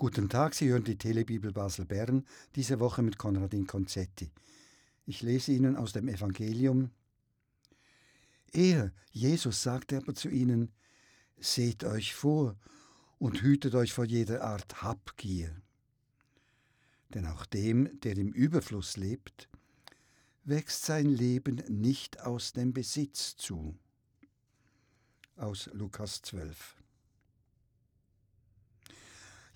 Guten 0.00 0.28
Tag, 0.28 0.54
Sie 0.54 0.68
hören 0.68 0.84
die 0.84 0.96
Telebibel 0.96 1.52
Basel 1.52 1.84
Bern, 1.84 2.24
diese 2.54 2.78
Woche 2.78 3.02
mit 3.02 3.18
Konradin 3.18 3.66
Konzetti. 3.66 4.30
Ich 5.06 5.22
lese 5.22 5.50
Ihnen 5.50 5.74
aus 5.74 5.92
dem 5.92 6.06
Evangelium. 6.06 6.92
Er, 8.52 8.92
Jesus, 9.10 9.64
sagte 9.64 9.96
aber 9.96 10.14
zu 10.14 10.28
ihnen, 10.28 10.72
Seht 11.40 11.82
euch 11.82 12.14
vor 12.14 12.56
und 13.18 13.42
hütet 13.42 13.74
euch 13.74 13.92
vor 13.92 14.04
jeder 14.04 14.44
Art 14.44 14.82
Habgier. 14.82 15.50
Denn 17.12 17.26
auch 17.26 17.44
dem, 17.44 17.98
der 18.02 18.16
im 18.18 18.30
Überfluss 18.32 18.96
lebt, 18.96 19.48
wächst 20.44 20.84
sein 20.84 21.06
Leben 21.06 21.56
nicht 21.68 22.20
aus 22.20 22.52
dem 22.52 22.72
Besitz 22.72 23.34
zu. 23.34 23.76
Aus 25.34 25.68
Lukas 25.72 26.22
12. 26.22 26.76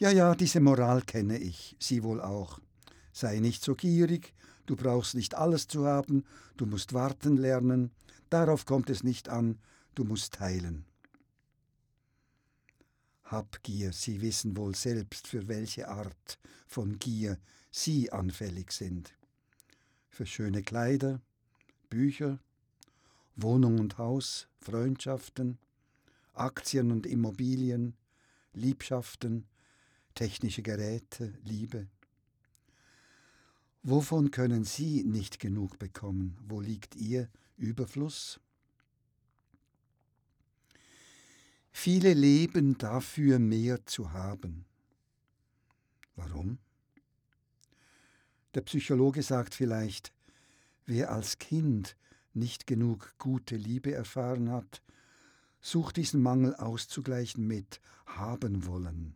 Ja, 0.02 0.10
ja, 0.10 0.34
diese 0.34 0.58
Moral 0.58 1.02
kenne 1.02 1.38
ich, 1.38 1.76
Sie 1.78 2.02
wohl 2.02 2.20
auch. 2.20 2.58
Sei 3.12 3.38
nicht 3.38 3.62
so 3.62 3.76
gierig, 3.76 4.34
du 4.66 4.74
brauchst 4.74 5.14
nicht 5.14 5.36
alles 5.36 5.68
zu 5.68 5.86
haben, 5.86 6.24
du 6.56 6.66
musst 6.66 6.92
warten 6.92 7.36
lernen, 7.36 7.92
darauf 8.28 8.66
kommt 8.66 8.90
es 8.90 9.04
nicht 9.04 9.28
an, 9.28 9.60
du 9.94 10.02
musst 10.02 10.34
teilen. 10.34 10.86
Habgier, 13.22 13.92
Sie 13.92 14.20
wissen 14.22 14.56
wohl 14.56 14.74
selbst, 14.74 15.28
für 15.28 15.46
welche 15.46 15.86
Art 15.86 16.36
von 16.66 16.98
Gier 16.98 17.38
Sie 17.70 18.10
anfällig 18.10 18.72
sind. 18.72 19.14
Für 20.10 20.26
schöne 20.26 20.64
Kleider, 20.64 21.20
Bücher, 21.90 22.40
Wohnung 23.36 23.78
und 23.78 23.98
Haus, 23.98 24.48
Freundschaften, 24.58 25.58
Aktien 26.34 26.90
und 26.90 27.06
Immobilien, 27.06 27.94
Liebschaften, 28.52 29.46
technische 30.14 30.62
Geräte, 30.62 31.32
Liebe. 31.44 31.88
Wovon 33.82 34.30
können 34.30 34.64
Sie 34.64 35.02
nicht 35.02 35.40
genug 35.40 35.78
bekommen? 35.78 36.38
Wo 36.46 36.60
liegt 36.60 36.94
Ihr 36.94 37.28
Überfluss? 37.56 38.40
Viele 41.72 42.14
leben 42.14 42.78
dafür, 42.78 43.38
mehr 43.38 43.84
zu 43.86 44.12
haben. 44.12 44.66
Warum? 46.14 46.58
Der 48.54 48.60
Psychologe 48.60 49.22
sagt 49.22 49.54
vielleicht, 49.54 50.12
wer 50.84 51.10
als 51.10 51.38
Kind 51.38 51.96
nicht 52.34 52.66
genug 52.66 53.14
gute 53.18 53.56
Liebe 53.56 53.92
erfahren 53.92 54.50
hat, 54.50 54.82
sucht 55.60 55.96
diesen 55.96 56.22
Mangel 56.22 56.54
auszugleichen 56.54 57.46
mit 57.46 57.80
haben 58.06 58.66
wollen. 58.66 59.14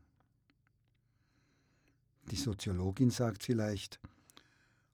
Die 2.31 2.37
Soziologin 2.37 3.11
sagt 3.11 3.45
vielleicht, 3.45 4.01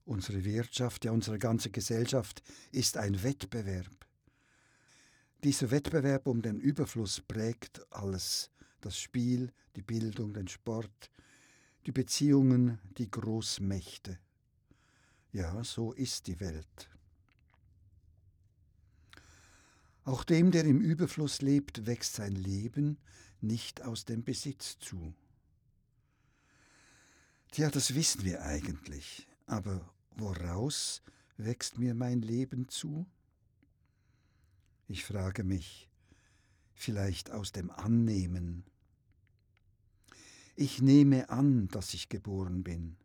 unsere 0.05 0.45
Wirtschaft, 0.45 1.05
ja 1.05 1.13
unsere 1.13 1.39
ganze 1.39 1.71
Gesellschaft 1.71 2.43
ist 2.73 2.97
ein 2.97 3.23
Wettbewerb. 3.23 4.07
Dieser 5.43 5.71
Wettbewerb 5.71 6.27
um 6.27 6.43
den 6.43 6.61
Überfluss 6.61 7.21
prägt 7.21 7.81
alles, 7.91 8.51
das 8.81 8.99
Spiel, 8.99 9.53
die 9.77 9.83
Bildung, 9.83 10.35
den 10.35 10.49
Sport, 10.49 11.11
die 11.87 11.93
Beziehungen, 11.93 12.79
die 12.99 13.11
Großmächte. 13.11 14.19
Ja, 15.33 15.65
so 15.65 15.93
ist 15.93 16.27
die 16.27 16.39
Welt. 16.39 16.91
Auch 20.05 20.25
dem, 20.25 20.51
der 20.51 20.65
im 20.65 20.81
Überfluss 20.81 21.43
lebt, 21.43 21.87
wächst 21.87 22.15
sein 22.15 22.35
Leben 22.35 22.99
nicht 23.41 23.83
aus 23.83 24.05
dem 24.05 24.25
Besitz 24.25 24.79
zu. 24.79 25.15
Tja, 27.53 27.69
das 27.69 27.95
wissen 27.95 28.25
wir 28.25 28.43
eigentlich. 28.47 29.27
Aber 29.45 29.87
woraus 30.17 31.03
wächst 31.37 31.79
mir 31.79 31.95
mein 31.95 32.23
Leben 32.23 32.67
zu? 32.71 33.05
Ich 34.89 35.05
frage 35.05 35.45
mich, 35.45 35.91
vielleicht 36.73 37.31
aus 37.31 37.53
dem 37.53 37.71
Annehmen. 37.71 38.65
Ich 40.57 40.81
nehme 40.81 41.29
an, 41.29 41.69
dass 41.69 41.93
ich 41.93 42.09
geboren 42.09 42.65
bin. 42.65 42.97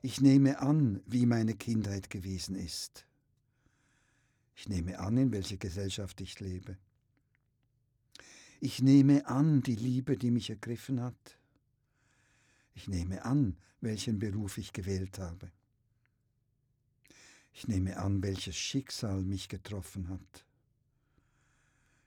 Ich 0.00 0.22
nehme 0.22 0.60
an, 0.60 1.02
wie 1.04 1.26
meine 1.26 1.54
Kindheit 1.54 2.08
gewesen 2.08 2.54
ist. 2.56 3.04
Ich 4.56 4.70
nehme 4.70 5.00
an, 5.00 5.18
in 5.18 5.32
welcher 5.32 5.58
Gesellschaft 5.58 6.22
ich 6.22 6.40
lebe. 6.40 6.78
Ich 8.58 8.80
nehme 8.80 9.26
an 9.26 9.60
die 9.60 9.76
Liebe, 9.76 10.16
die 10.16 10.30
mich 10.30 10.48
ergriffen 10.48 11.02
hat. 11.02 11.39
Ich 12.80 12.88
nehme 12.88 13.26
an, 13.26 13.58
welchen 13.82 14.18
Beruf 14.18 14.56
ich 14.56 14.72
gewählt 14.72 15.18
habe. 15.18 15.52
Ich 17.52 17.68
nehme 17.68 17.98
an, 17.98 18.22
welches 18.22 18.56
Schicksal 18.56 19.20
mich 19.20 19.50
getroffen 19.50 20.08
hat. 20.08 20.46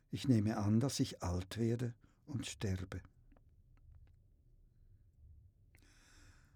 Ich 0.10 0.28
nehme 0.28 0.58
an, 0.58 0.80
dass 0.80 1.00
ich 1.00 1.22
alt 1.22 1.60
werde 1.60 1.94
und 2.26 2.48
sterbe. 2.48 3.02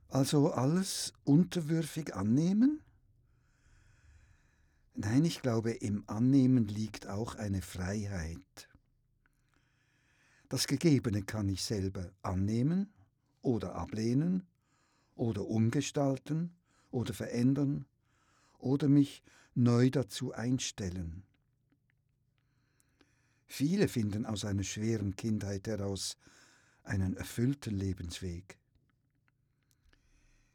Also 0.09 0.51
alles 0.51 1.13
unterwürfig 1.23 2.15
annehmen? 2.15 2.81
Nein, 4.95 5.25
ich 5.25 5.43
glaube, 5.43 5.73
im 5.73 6.03
Annehmen 6.09 6.67
liegt 6.67 7.05
auch 7.05 7.35
eine 7.35 7.61
Freiheit. 7.61 8.67
Das 10.49 10.65
Gegebene 10.65 11.21
kann 11.21 11.49
ich 11.49 11.61
selber 11.61 12.09
annehmen 12.23 12.91
oder 13.47 13.75
ablehnen 13.75 14.45
oder 15.15 15.47
umgestalten 15.47 16.51
oder 16.91 17.13
verändern 17.13 17.85
oder 18.59 18.89
mich 18.89 19.23
neu 19.55 19.89
dazu 19.89 20.33
einstellen. 20.33 21.23
Viele 23.45 23.87
finden 23.87 24.25
aus 24.25 24.43
einer 24.43 24.63
schweren 24.63 25.15
Kindheit 25.15 25.65
heraus 25.67 26.17
einen 26.83 27.15
erfüllten 27.15 27.73
Lebensweg. 27.73 28.57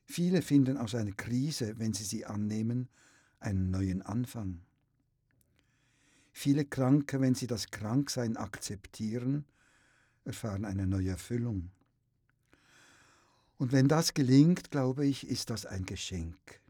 Viele 0.05 0.43
finden 0.43 0.77
aus 0.77 0.95
einer 0.95 1.13
Krise, 1.13 1.79
wenn 1.79 1.95
sie 1.95 2.05
sie 2.05 2.27
annehmen, 2.27 2.91
einen 3.39 3.71
neuen 3.71 4.03
Anfang. 4.03 4.61
Viele 6.31 6.67
Kranke, 6.67 7.23
wenn 7.23 7.35
sie 7.35 7.47
das 7.47 7.71
Kranksein 7.71 8.37
akzeptieren, 8.37 9.47
erfahren 10.25 10.67
eine 10.67 10.87
neue 10.87 11.11
Erfüllung. 11.11 11.71
Und 13.63 13.71
wenn 13.71 13.87
das 13.87 14.13
gelingt, 14.13 14.73
glaube 14.73 15.07
ich, 15.07 15.25
ist 15.29 15.49
das 15.49 15.67
ein 15.67 15.87
Geschenk. 15.87 16.61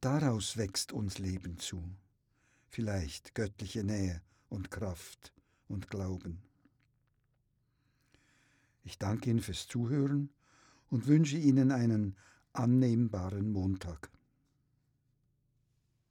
Daraus 0.00 0.56
wächst 0.56 0.90
uns 0.90 1.18
Leben 1.18 1.58
zu, 1.58 1.84
vielleicht 2.70 3.34
göttliche 3.34 3.84
Nähe 3.84 4.22
und 4.48 4.70
Kraft 4.70 5.34
und 5.68 5.90
Glauben. 5.90 6.40
Ich 8.84 8.98
danke 8.98 9.28
Ihnen 9.28 9.42
fürs 9.42 9.68
Zuhören 9.68 10.30
und 10.88 11.08
wünsche 11.08 11.36
Ihnen 11.36 11.72
einen 11.72 12.16
annehmbaren 12.54 13.52
Montag. 13.52 14.13